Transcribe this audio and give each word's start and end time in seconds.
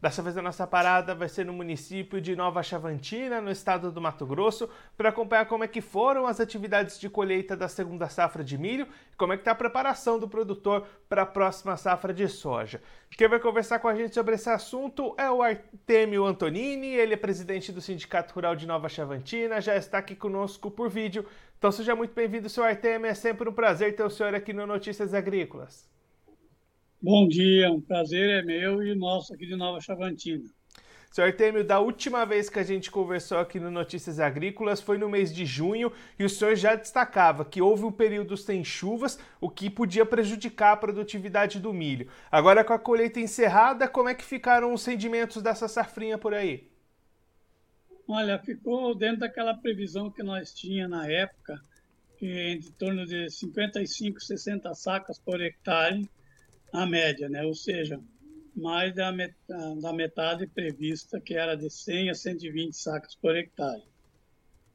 Dessa 0.00 0.22
vez 0.22 0.38
a 0.38 0.42
nossa 0.42 0.64
parada 0.64 1.12
vai 1.12 1.28
ser 1.28 1.44
no 1.44 1.52
município 1.52 2.20
de 2.20 2.36
Nova 2.36 2.62
Chavantina, 2.62 3.40
no 3.40 3.50
estado 3.50 3.90
do 3.90 4.00
Mato 4.00 4.24
Grosso, 4.24 4.70
para 4.96 5.08
acompanhar 5.08 5.46
como 5.46 5.64
é 5.64 5.68
que 5.68 5.80
foram 5.80 6.24
as 6.24 6.38
atividades 6.38 7.00
de 7.00 7.10
colheita 7.10 7.56
da 7.56 7.66
segunda 7.66 8.08
safra 8.08 8.44
de 8.44 8.56
milho 8.56 8.86
e 9.12 9.16
como 9.16 9.32
é 9.32 9.36
que 9.36 9.40
está 9.40 9.50
a 9.50 9.56
preparação 9.56 10.16
do 10.16 10.28
produtor 10.28 10.86
para 11.08 11.22
a 11.22 11.26
próxima 11.26 11.76
safra 11.76 12.14
de 12.14 12.28
soja. 12.28 12.80
Quem 13.10 13.26
vai 13.26 13.40
conversar 13.40 13.80
com 13.80 13.88
a 13.88 13.94
gente 13.96 14.14
sobre 14.14 14.36
esse 14.36 14.48
assunto 14.48 15.16
é 15.18 15.28
o 15.28 15.42
Artemio 15.42 16.24
Antonini, 16.24 16.94
ele 16.94 17.14
é 17.14 17.16
presidente 17.16 17.72
do 17.72 17.80
Sindicato 17.80 18.32
Rural 18.34 18.54
de 18.54 18.68
Nova 18.68 18.88
Chavantina, 18.88 19.60
já 19.60 19.74
está 19.74 19.98
aqui 19.98 20.14
conosco 20.14 20.70
por 20.70 20.88
vídeo. 20.88 21.26
Então 21.58 21.72
seja 21.72 21.96
muito 21.96 22.14
bem-vindo, 22.14 22.48
senhor 22.48 22.68
Artemio, 22.68 23.08
é 23.08 23.14
sempre 23.14 23.48
um 23.48 23.52
prazer 23.52 23.96
ter 23.96 24.04
o 24.04 24.10
senhor 24.10 24.32
aqui 24.32 24.52
no 24.52 24.64
Notícias 24.64 25.12
Agrícolas. 25.12 25.97
Bom 27.00 27.28
dia, 27.28 27.70
um 27.70 27.80
prazer 27.80 28.28
é 28.28 28.42
meu 28.42 28.82
e 28.82 28.92
nosso 28.92 29.32
aqui 29.32 29.46
de 29.46 29.54
Nova 29.54 29.80
Chavantina. 29.80 30.42
Senhor 31.12 31.28
Artemio, 31.28 31.62
da 31.62 31.78
última 31.78 32.26
vez 32.26 32.50
que 32.50 32.58
a 32.58 32.64
gente 32.64 32.90
conversou 32.90 33.38
aqui 33.38 33.60
no 33.60 33.70
Notícias 33.70 34.18
Agrícolas 34.18 34.80
foi 34.80 34.98
no 34.98 35.08
mês 35.08 35.32
de 35.32 35.46
junho 35.46 35.92
e 36.18 36.24
o 36.24 36.28
senhor 36.28 36.56
já 36.56 36.74
destacava 36.74 37.44
que 37.44 37.62
houve 37.62 37.84
um 37.84 37.92
período 37.92 38.36
sem 38.36 38.64
chuvas, 38.64 39.16
o 39.40 39.48
que 39.48 39.70
podia 39.70 40.04
prejudicar 40.04 40.72
a 40.72 40.76
produtividade 40.76 41.60
do 41.60 41.72
milho. 41.72 42.08
Agora, 42.32 42.64
com 42.64 42.72
a 42.72 42.78
colheita 42.80 43.20
encerrada, 43.20 43.86
como 43.86 44.08
é 44.08 44.14
que 44.14 44.24
ficaram 44.24 44.74
os 44.74 44.84
rendimentos 44.84 45.40
dessa 45.40 45.68
safrinha 45.68 46.18
por 46.18 46.34
aí? 46.34 46.68
Olha, 48.08 48.40
ficou 48.40 48.92
dentro 48.92 49.20
daquela 49.20 49.54
previsão 49.54 50.10
que 50.10 50.24
nós 50.24 50.52
tínhamos 50.52 50.98
na 50.98 51.08
época, 51.08 51.60
em 52.20 52.60
torno 52.76 53.06
de 53.06 53.30
55, 53.30 54.20
60 54.20 54.74
sacas 54.74 55.16
por 55.16 55.40
hectare 55.40 56.08
a 56.72 56.86
média, 56.86 57.28
né? 57.28 57.44
ou 57.44 57.54
seja, 57.54 58.00
mais 58.54 58.94
da 58.94 59.12
metade, 59.12 59.80
da 59.80 59.92
metade 59.92 60.46
prevista, 60.46 61.20
que 61.20 61.34
era 61.34 61.54
de 61.54 61.70
100 61.70 62.10
a 62.10 62.14
120 62.14 62.72
sacas 62.74 63.14
por 63.14 63.36
hectare. 63.36 63.82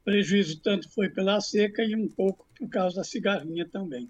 O 0.01 0.03
prejuízo 0.03 0.61
tanto 0.61 0.89
foi 0.93 1.09
pela 1.09 1.39
seca 1.39 1.83
e 1.83 1.95
um 1.95 2.07
pouco 2.07 2.47
por 2.57 2.69
causa 2.69 2.97
da 2.97 3.03
cigarrinha 3.03 3.67
também. 3.67 4.09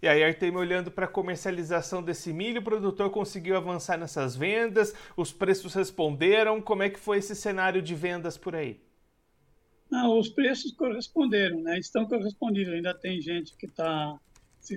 E 0.00 0.06
aí, 0.06 0.22
Artemio, 0.22 0.60
olhando 0.60 0.92
para 0.92 1.06
a 1.06 1.08
comercialização 1.08 2.02
desse 2.02 2.32
milho, 2.32 2.60
o 2.60 2.64
produtor 2.64 3.10
conseguiu 3.10 3.56
avançar 3.56 3.98
nessas 3.98 4.36
vendas, 4.36 4.94
os 5.16 5.32
preços 5.32 5.74
responderam. 5.74 6.62
Como 6.62 6.84
é 6.84 6.88
que 6.88 7.00
foi 7.00 7.18
esse 7.18 7.34
cenário 7.34 7.82
de 7.82 7.96
vendas 7.96 8.38
por 8.38 8.54
aí? 8.54 8.80
Não, 9.90 10.18
os 10.18 10.28
preços 10.28 10.72
corresponderam, 10.72 11.62
né? 11.62 11.78
Estão 11.78 12.06
correspondidos. 12.06 12.74
Ainda 12.74 12.94
tem 12.94 13.20
gente 13.20 13.56
que 13.56 13.66
está 13.66 14.20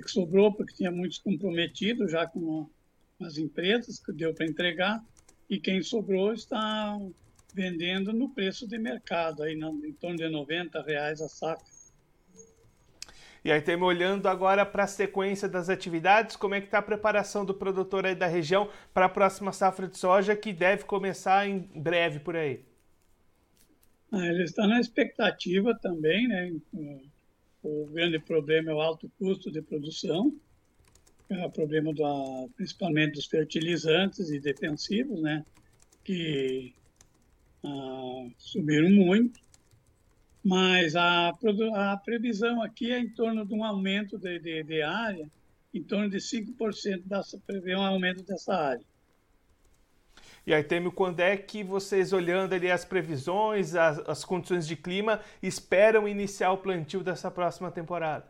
que 0.00 0.10
sobrou 0.10 0.52
porque 0.52 0.74
tinha 0.74 0.90
muitos 0.90 1.18
comprometidos 1.18 2.10
já 2.10 2.26
com 2.26 2.68
as 3.20 3.36
empresas 3.36 4.00
que 4.00 4.12
deu 4.12 4.34
para 4.34 4.46
entregar 4.46 5.04
e 5.48 5.58
quem 5.58 5.82
sobrou 5.82 6.32
está 6.32 6.98
vendendo 7.54 8.12
no 8.12 8.30
preço 8.30 8.66
de 8.66 8.78
mercado 8.78 9.42
aí 9.42 9.54
em 9.54 9.92
torno 9.92 10.16
de 10.16 10.28
90 10.28 10.82
reais 10.82 11.20
a 11.20 11.28
saca. 11.28 11.64
E 13.44 13.50
aí, 13.50 13.60
temos 13.60 13.88
olhando 13.88 14.28
agora 14.28 14.64
para 14.64 14.84
a 14.84 14.86
sequência 14.86 15.48
das 15.48 15.68
atividades, 15.68 16.36
como 16.36 16.54
é 16.54 16.60
que 16.60 16.68
está 16.68 16.78
a 16.78 16.82
preparação 16.82 17.44
do 17.44 17.52
produtor 17.52 18.06
aí 18.06 18.14
da 18.14 18.28
região 18.28 18.70
para 18.94 19.06
a 19.06 19.08
próxima 19.08 19.52
safra 19.52 19.88
de 19.88 19.98
soja 19.98 20.36
que 20.36 20.52
deve 20.52 20.84
começar 20.84 21.48
em 21.48 21.58
breve 21.58 22.20
por 22.20 22.36
aí? 22.36 22.64
Ah, 24.12 24.26
ele 24.26 24.44
está 24.44 24.64
na 24.68 24.78
expectativa 24.78 25.76
também, 25.80 26.28
né? 26.28 26.52
O 27.62 27.86
grande 27.86 28.18
problema 28.18 28.70
é 28.70 28.74
o 28.74 28.80
alto 28.80 29.10
custo 29.18 29.50
de 29.50 29.62
produção, 29.62 30.34
é 31.28 31.46
o 31.46 31.50
problema 31.50 31.92
do, 31.94 32.50
principalmente 32.56 33.14
dos 33.14 33.26
fertilizantes 33.26 34.30
e 34.30 34.40
defensivos, 34.40 35.20
né, 35.22 35.44
que 36.02 36.74
ah, 37.64 38.28
subiram 38.36 38.90
muito, 38.90 39.40
mas 40.44 40.96
a, 40.96 41.28
a, 41.28 41.96
previsão 41.96 42.60
aqui 42.60 42.90
é 42.90 42.98
em 42.98 43.08
torno 43.08 43.46
de 43.46 43.54
um 43.54 43.64
aumento 43.64 44.18
de, 44.18 44.40
de, 44.40 44.64
de 44.64 44.82
área, 44.82 45.30
em 45.72 45.82
torno 45.82 46.10
de 46.10 46.18
5% 46.18 47.02
dessa, 47.04 47.38
prevê 47.46 47.76
um 47.76 47.82
aumento 47.82 48.24
dessa 48.24 48.54
área. 48.54 48.91
E 50.46 50.52
aí, 50.52 50.64
Temio, 50.64 50.90
quando 50.90 51.20
é 51.20 51.36
que 51.36 51.62
vocês, 51.62 52.12
olhando 52.12 52.52
ali 52.52 52.70
as 52.70 52.84
previsões, 52.84 53.74
as, 53.76 53.98
as 54.08 54.24
condições 54.24 54.66
de 54.66 54.74
clima, 54.74 55.20
esperam 55.40 56.08
iniciar 56.08 56.50
o 56.52 56.58
plantio 56.58 57.02
dessa 57.02 57.30
próxima 57.30 57.70
temporada? 57.70 58.26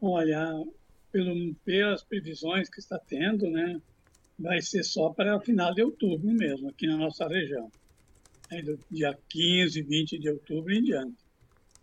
Olha, 0.00 0.62
pelo, 1.10 1.54
pelas 1.64 2.02
previsões 2.02 2.68
que 2.68 2.80
está 2.80 2.98
tendo, 2.98 3.48
né, 3.50 3.80
vai 4.38 4.60
ser 4.60 4.84
só 4.84 5.08
para 5.08 5.40
final 5.40 5.74
de 5.74 5.82
outubro 5.82 6.30
mesmo, 6.30 6.68
aqui 6.68 6.86
na 6.86 6.98
nossa 6.98 7.26
região. 7.26 7.70
Aí 8.50 8.62
do 8.62 8.78
dia 8.90 9.18
15, 9.30 9.82
20 9.82 10.18
de 10.18 10.28
outubro 10.28 10.72
em 10.72 10.82
diante. 10.82 11.16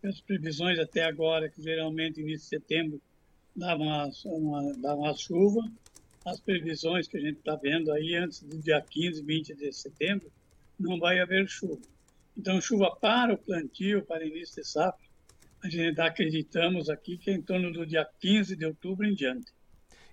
As 0.03 0.21
previsões 0.21 0.77
até 0.77 1.03
agora, 1.03 1.49
que 1.49 1.61
geralmente 1.61 2.21
início 2.21 2.41
de 2.41 2.61
setembro 2.61 3.01
davam 3.55 4.11
uma, 4.25 4.73
davam 4.73 5.05
a 5.05 5.15
chuva, 5.15 5.61
as 6.25 6.39
previsões 6.39 7.07
que 7.07 7.17
a 7.17 7.19
gente 7.19 7.39
está 7.39 7.55
vendo 7.55 7.91
aí 7.91 8.15
antes 8.15 8.41
do 8.43 8.57
dia 8.57 8.81
15, 8.81 9.23
20 9.23 9.55
de 9.55 9.71
setembro, 9.73 10.31
não 10.79 10.99
vai 10.99 11.19
haver 11.19 11.47
chuva. 11.47 11.81
Então, 12.37 12.59
chuva 12.59 12.95
para 12.95 13.33
o 13.33 13.37
plantio, 13.37 14.03
para 14.03 14.25
início 14.25 14.61
de 14.61 14.67
safra, 14.67 15.05
a 15.63 15.69
gente 15.69 15.99
acreditamos 16.01 16.89
aqui 16.89 17.17
que 17.17 17.29
é 17.29 17.33
em 17.33 17.41
torno 17.41 17.71
do 17.71 17.85
dia 17.85 18.07
15 18.19 18.55
de 18.55 18.65
outubro 18.65 19.05
em 19.05 19.13
diante. 19.13 19.51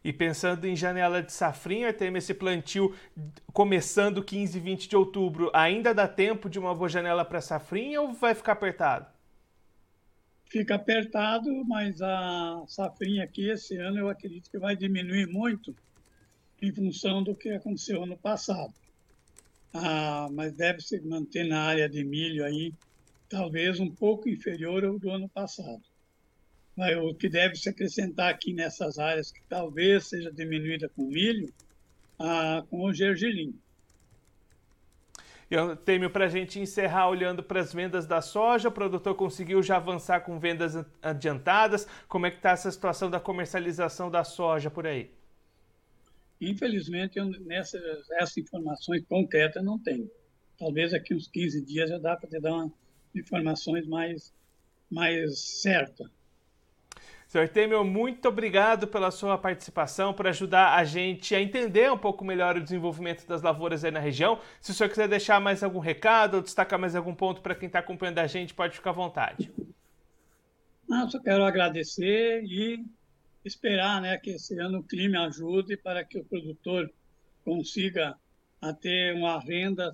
E 0.03 0.13
pensando 0.13 0.65
em 0.65 0.75
janela 0.75 1.23
de 1.23 1.33
safrinha, 1.33 1.93
tem 1.93 2.15
esse 2.17 2.33
plantio 2.33 2.95
começando 3.53 4.25
15 4.25 4.57
e 4.57 4.61
20 4.61 4.89
de 4.89 4.97
outubro, 4.97 5.51
ainda 5.53 5.93
dá 5.93 6.09
tempo 6.09 6.49
de 6.49 6.59
uma 6.59 6.75
boa 6.75 6.89
janela 6.89 7.25
para 7.25 7.41
safrinha 7.41 8.01
ou 8.01 8.13
vai 8.13 8.35
ficar 8.35 8.53
apertado? 8.53 9.07
Fica 10.47 10.75
apertado, 10.75 11.49
mas 11.67 12.01
a 12.01 12.65
safrinha 12.67 13.25
aqui 13.25 13.51
esse 13.51 13.77
ano 13.77 13.99
eu 13.99 14.09
acredito 14.09 14.51
que 14.51 14.59
vai 14.59 14.75
diminuir 14.75 15.27
muito, 15.27 15.77
em 16.63 16.73
função 16.73 17.23
do 17.23 17.35
que 17.35 17.51
aconteceu 17.51 18.03
ano 18.03 18.17
passado. 18.17 18.73
Ah, 19.73 20.29
mas 20.33 20.53
deve 20.53 20.81
se 20.81 21.01
manter 21.01 21.45
na 21.45 21.63
área 21.63 21.89
de 21.89 22.05
milho 22.05 22.45
aí, 22.45 22.73
talvez 23.29 23.79
um 23.79 23.91
pouco 23.91 24.29
inferior 24.29 24.85
ao 24.85 24.99
do 24.99 25.11
ano 25.11 25.29
passado. 25.29 25.83
Mas 26.77 26.97
o 26.97 27.15
que 27.15 27.29
deve 27.29 27.57
se 27.57 27.69
acrescentar 27.69 28.31
aqui 28.31 28.53
nessas 28.53 28.99
áreas 28.99 29.31
que 29.31 29.43
talvez 29.49 30.09
seja 30.09 30.33
diminuída 30.33 30.89
com 30.89 31.05
milho, 31.07 31.53
ah, 32.19 32.65
com 32.69 32.83
o 32.85 32.93
gergelim. 32.93 33.55
Eu 35.51 35.75
temo 35.75 36.09
para 36.09 36.27
a 36.27 36.29
gente 36.29 36.61
encerrar 36.61 37.09
olhando 37.09 37.43
para 37.43 37.59
as 37.59 37.73
vendas 37.73 38.07
da 38.07 38.23
soja. 38.23 38.69
O 38.69 38.73
produtor 38.73 39.17
conseguiu 39.17 39.61
já 39.61 39.77
avançar 39.77 40.21
com 40.21 40.39
vendas 40.39 40.77
adiantadas. 41.03 41.89
Como 42.07 42.25
é 42.25 42.31
que 42.31 42.37
está 42.37 42.51
essa 42.51 42.71
situação 42.71 43.11
da 43.11 43.19
comercialização 43.19 44.09
da 44.09 44.23
soja 44.23 44.71
por 44.71 44.87
aí? 44.87 45.11
Infelizmente, 46.41 47.19
eu, 47.19 47.27
nessa, 47.41 47.79
essas 48.13 48.37
informações 48.39 49.05
concretas 49.07 49.63
não 49.63 49.79
tenho. 49.79 50.11
Talvez 50.59 50.95
aqui 50.95 51.15
uns 51.15 51.29
15 51.29 51.65
dias 51.65 51.91
já 51.91 51.99
dá 51.99 52.17
para 52.17 52.29
te 52.29 52.41
dar 52.41 52.55
uma, 52.55 52.73
informações 53.15 53.87
mais, 53.87 54.33
mais 54.91 55.39
certas. 55.61 56.09
Senhor 57.31 57.49
Temer, 57.49 57.85
muito 57.85 58.27
obrigado 58.27 58.89
pela 58.89 59.11
sua 59.13 59.39
participação, 59.39 60.13
por 60.13 60.27
ajudar 60.27 60.75
a 60.75 60.83
gente 60.83 61.33
a 61.33 61.41
entender 61.41 61.91
um 61.93 61.97
pouco 61.97 62.25
melhor 62.25 62.57
o 62.57 62.61
desenvolvimento 62.61 63.25
das 63.25 63.41
lavouras 63.41 63.85
aí 63.85 63.93
na 63.93 64.01
região. 64.01 64.41
Se 64.61 64.73
o 64.73 64.75
senhor 64.75 64.91
quiser 64.91 65.07
deixar 65.07 65.41
mais 65.41 65.63
algum 65.63 65.79
recado 65.79 66.35
ou 66.35 66.43
destacar 66.43 66.77
mais 66.77 66.97
algum 66.97 67.15
ponto 67.15 67.41
para 67.41 67.55
quem 67.55 67.69
está 67.69 67.79
acompanhando 67.79 68.19
a 68.19 68.27
gente, 68.27 68.53
pode 68.53 68.75
ficar 68.75 68.91
à 68.91 68.95
vontade. 68.95 69.53
Não, 70.89 71.09
só 71.09 71.21
quero 71.21 71.45
agradecer 71.45 72.43
e 72.43 72.85
esperar 73.45 74.01
né, 74.03 74.17
que 74.19 74.31
esse 74.31 74.59
ano 74.59 74.79
o 74.79 74.83
clima 74.83 75.27
ajude 75.27 75.77
para 75.77 76.05
que 76.05 76.19
o 76.19 76.25
produtor 76.25 76.91
consiga 77.45 78.17
a 78.61 78.73
ter 78.73 79.15
uma 79.15 79.41
renda 79.41 79.93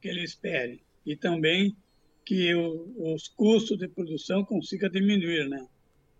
que 0.00 0.08
ele 0.08 0.22
espere 0.22 0.82
e 1.04 1.16
também 1.16 1.76
que 2.24 2.54
o, 2.54 3.14
os 3.14 3.28
custos 3.28 3.78
de 3.78 3.88
produção 3.88 4.44
consiga 4.44 4.88
diminuir, 4.88 5.48
né? 5.48 5.66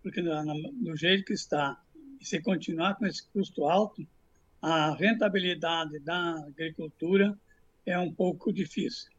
Porque 0.01 0.21
do 0.21 0.95
jeito 0.95 1.25
que 1.25 1.33
está, 1.33 1.81
e 2.19 2.25
se 2.25 2.41
continuar 2.41 2.95
com 2.95 3.05
esse 3.05 3.27
custo 3.29 3.65
alto, 3.65 4.07
a 4.61 4.95
rentabilidade 4.95 5.99
da 5.99 6.35
agricultura 6.47 7.37
é 7.85 7.97
um 7.99 8.11
pouco 8.13 8.51
difícil. 8.51 9.11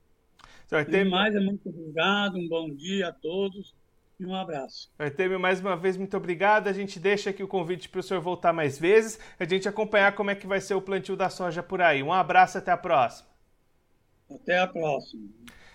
Tem... 0.91 1.05
mais 1.05 1.35
é 1.35 1.41
muito 1.41 1.69
obrigado, 1.69 2.39
um 2.39 2.49
bom 2.49 2.75
dia 2.75 3.09
a 3.09 3.13
todos 3.13 3.75
e 4.19 4.27
um 4.27 4.35
abraço. 4.35 4.91
Artemio, 4.99 5.39
mais 5.39 5.61
uma 5.61 5.77
vez, 5.77 5.97
muito 5.97 6.17
obrigado. 6.17 6.69
A 6.69 6.73
gente 6.73 6.99
deixa 6.99 7.31
aqui 7.31 7.43
o 7.43 7.49
convite 7.49 7.89
para 7.89 8.01
o 8.01 8.03
senhor 8.03 8.21
voltar 8.21 8.53
mais 8.53 8.79
vezes, 8.79 9.19
a 9.39 9.45
gente 9.45 9.69
acompanhar 9.69 10.15
como 10.15 10.31
é 10.31 10.35
que 10.35 10.47
vai 10.47 10.61
ser 10.61 10.75
o 10.75 10.83
plantio 10.83 11.17
da 11.17 11.31
soja 11.31 11.63
por 11.63 11.81
aí. 11.81 12.03
Um 12.03 12.13
abraço, 12.13 12.59
até 12.59 12.71
a 12.73 12.77
próxima. 12.77 13.29
Até 14.31 14.59
a 14.59 14.67
próxima. 14.67 15.29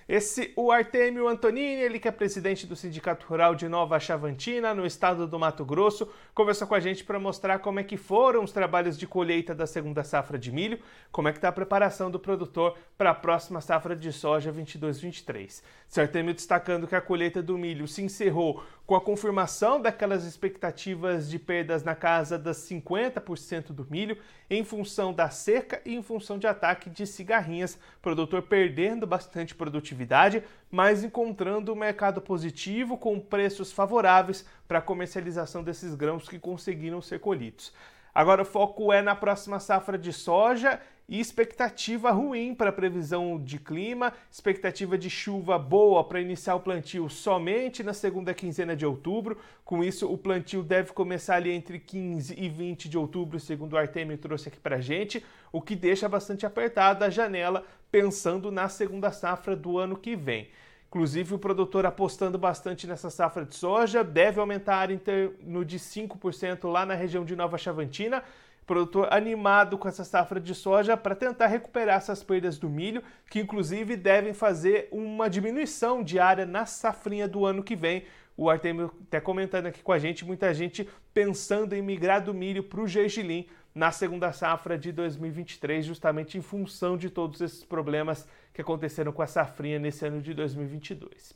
Esse, 0.07 0.51
o 0.57 0.69
Artemio 0.69 1.29
Antonini, 1.29 1.81
ele 1.81 1.97
que 1.97 2.07
é 2.07 2.11
presidente 2.11 2.67
do 2.67 2.75
Sindicato 2.75 3.25
Rural 3.25 3.55
de 3.55 3.69
Nova 3.69 3.97
Chavantina, 3.99 4.73
no 4.73 4.85
estado 4.85 5.25
do 5.25 5.39
Mato 5.39 5.63
Grosso, 5.63 6.09
conversou 6.33 6.67
com 6.67 6.75
a 6.75 6.79
gente 6.79 7.05
para 7.05 7.17
mostrar 7.17 7.59
como 7.59 7.79
é 7.79 7.83
que 7.83 7.95
foram 7.95 8.43
os 8.43 8.51
trabalhos 8.51 8.97
de 8.97 9.07
colheita 9.07 9.55
da 9.55 9.65
segunda 9.65 10.03
safra 10.03 10.37
de 10.37 10.51
milho, 10.51 10.77
como 11.11 11.29
é 11.29 11.31
que 11.31 11.37
está 11.37 11.47
a 11.47 11.53
preparação 11.53 12.11
do 12.11 12.19
produtor 12.19 12.77
para 12.97 13.11
a 13.11 13.15
próxima 13.15 13.61
safra 13.61 13.95
de 13.95 14.11
soja 14.11 14.51
22-23. 14.51 15.63
O 15.95 15.99
Artemio 16.01 16.33
destacando 16.33 16.87
que 16.87 16.95
a 16.95 17.01
colheita 17.01 17.41
do 17.41 17.57
milho 17.57 17.87
se 17.87 18.01
encerrou 18.01 18.61
com 18.85 18.95
a 18.95 19.01
confirmação 19.01 19.81
daquelas 19.81 20.25
expectativas 20.25 21.29
de 21.29 21.39
perdas 21.39 21.83
na 21.83 21.95
casa 21.95 22.37
das 22.37 22.57
50% 22.57 23.67
do 23.71 23.87
milho, 23.89 24.17
em 24.49 24.63
função 24.63 25.13
da 25.13 25.29
seca 25.29 25.81
e 25.85 25.95
em 25.95 26.03
função 26.03 26.37
de 26.37 26.47
ataque 26.47 26.89
de 26.89 27.07
cigarrinhas, 27.07 27.79
produtor 28.01 28.41
perdendo 28.41 29.07
bastante 29.07 29.55
produtividade, 29.55 30.43
mas 30.69 31.03
encontrando 31.03 31.71
um 31.71 31.77
mercado 31.77 32.21
positivo 32.21 32.97
com 32.97 33.19
preços 33.19 33.71
favoráveis 33.71 34.45
para 34.67 34.79
a 34.79 34.81
comercialização 34.81 35.63
desses 35.63 35.95
grãos 35.95 36.27
que 36.27 36.37
conseguiram 36.37 37.01
ser 37.01 37.19
colhidos. 37.19 37.71
Agora 38.13 38.43
o 38.43 38.45
foco 38.45 38.93
é 38.93 39.01
na 39.01 39.15
próxima 39.15 39.59
safra 39.59 39.97
de 39.97 40.13
soja 40.13 40.79
e 41.09 41.19
expectativa 41.19 42.11
ruim 42.11 42.53
para 42.53 42.69
a 42.69 42.73
previsão 42.73 43.41
de 43.43 43.59
clima, 43.59 44.13
expectativa 44.31 44.97
de 44.97 45.09
chuva 45.09 45.57
boa 45.57 46.03
para 46.03 46.21
iniciar 46.21 46.55
o 46.55 46.59
plantio 46.59 47.09
somente 47.09 47.83
na 47.83 47.93
segunda 47.93 48.33
quinzena 48.33 48.75
de 48.75 48.85
outubro. 48.85 49.37
Com 49.65 49.83
isso, 49.83 50.11
o 50.11 50.17
plantio 50.17 50.63
deve 50.63 50.93
começar 50.93 51.35
ali 51.35 51.51
entre 51.51 51.79
15 51.79 52.39
e 52.39 52.47
20 52.47 52.87
de 52.87 52.97
outubro, 52.97 53.39
segundo 53.39 53.73
o 53.73 53.77
Artemio 53.77 54.17
trouxe 54.17 54.47
aqui 54.47 54.59
para 54.59 54.79
gente, 54.79 55.25
o 55.51 55.61
que 55.61 55.75
deixa 55.75 56.07
bastante 56.07 56.45
apertada 56.45 57.05
a 57.05 57.09
janela 57.09 57.65
pensando 57.91 58.51
na 58.51 58.69
segunda 58.69 59.11
safra 59.11 59.55
do 59.55 59.77
ano 59.77 59.97
que 59.97 60.15
vem. 60.15 60.49
Inclusive, 60.93 61.33
o 61.33 61.39
produtor 61.39 61.87
apostando 61.87 62.37
bastante 62.37 62.85
nessa 62.85 63.09
safra 63.09 63.43
de 63.43 63.55
soja 63.55 64.03
deve 64.03 64.39
aumentar 64.39 64.91
em 64.91 64.99
torno 64.99 65.65
de 65.65 65.79
5% 65.79 66.69
lá 66.69 66.85
na 66.85 66.93
região 66.93 67.25
de 67.25 67.35
Nova 67.35 67.57
Chavantina 67.57 68.23
produtor 68.63 69.07
animado 69.11 69.75
com 69.75 69.87
essa 69.87 70.03
safra 70.03 70.39
de 70.39 70.53
soja 70.53 70.95
para 70.95 71.15
tentar 71.15 71.47
recuperar 71.47 71.97
essas 71.97 72.23
perdas 72.23 72.57
do 72.57 72.69
milho, 72.69 73.03
que 73.29 73.39
inclusive 73.39 73.97
devem 73.97 74.33
fazer 74.33 74.87
uma 74.91 75.29
diminuição 75.29 76.03
diária 76.03 76.45
na 76.45 76.65
safrinha 76.65 77.27
do 77.27 77.43
ano 77.43 77.63
que 77.63 77.75
vem. 77.75 78.05
O 78.37 78.49
Artemio 78.49 78.93
até 79.07 79.19
comentando 79.19 79.65
aqui 79.65 79.81
com 79.81 79.91
a 79.91 79.99
gente, 79.99 80.23
muita 80.23 80.53
gente 80.53 80.87
pensando 81.11 81.73
em 81.73 81.81
migrar 81.81 82.23
do 82.23 82.33
milho 82.33 82.63
para 82.63 82.81
o 82.81 82.87
gergelim 82.87 83.47
na 83.73 83.91
segunda 83.91 84.31
safra 84.31 84.77
de 84.77 84.91
2023, 84.91 85.85
justamente 85.85 86.37
em 86.37 86.41
função 86.41 86.95
de 86.95 87.09
todos 87.09 87.41
esses 87.41 87.63
problemas 87.63 88.27
que 88.53 88.61
aconteceram 88.61 89.11
com 89.11 89.21
a 89.21 89.27
safrinha 89.27 89.79
nesse 89.79 90.05
ano 90.05 90.21
de 90.21 90.33
2022. 90.33 91.33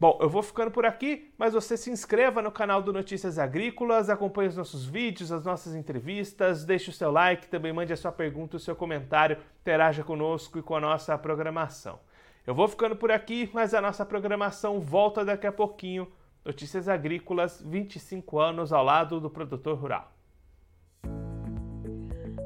Bom, 0.00 0.18
eu 0.18 0.30
vou 0.30 0.42
ficando 0.42 0.70
por 0.70 0.86
aqui, 0.86 1.30
mas 1.36 1.52
você 1.52 1.76
se 1.76 1.90
inscreva 1.90 2.40
no 2.40 2.50
canal 2.50 2.80
do 2.80 2.90
Notícias 2.90 3.38
Agrícolas, 3.38 4.08
acompanhe 4.08 4.48
os 4.48 4.56
nossos 4.56 4.86
vídeos, 4.86 5.30
as 5.30 5.44
nossas 5.44 5.74
entrevistas, 5.74 6.64
deixe 6.64 6.88
o 6.88 6.92
seu 6.92 7.10
like, 7.10 7.48
também 7.48 7.70
mande 7.70 7.92
a 7.92 7.96
sua 7.98 8.10
pergunta, 8.10 8.56
o 8.56 8.60
seu 8.60 8.74
comentário, 8.74 9.36
interaja 9.60 10.02
conosco 10.02 10.58
e 10.58 10.62
com 10.62 10.74
a 10.74 10.80
nossa 10.80 11.18
programação. 11.18 11.98
Eu 12.46 12.54
vou 12.54 12.66
ficando 12.66 12.96
por 12.96 13.10
aqui, 13.10 13.50
mas 13.52 13.74
a 13.74 13.80
nossa 13.82 14.06
programação 14.06 14.80
volta 14.80 15.22
daqui 15.22 15.46
a 15.46 15.52
pouquinho. 15.52 16.10
Notícias 16.42 16.88
Agrícolas, 16.88 17.60
25 17.62 18.38
anos 18.38 18.72
ao 18.72 18.82
lado 18.82 19.20
do 19.20 19.28
produtor 19.28 19.76
rural. 19.76 20.10